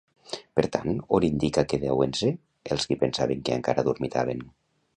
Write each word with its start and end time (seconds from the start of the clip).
Per 0.59 0.63
tant, 0.75 0.95
on 1.17 1.25
indica 1.27 1.65
que 1.73 1.79
deuen 1.83 2.15
ser 2.21 2.31
els 2.77 2.89
qui 2.89 2.97
pensaven 3.05 3.45
que 3.51 3.61
encara 3.61 3.85
dormitaven? 3.91 4.43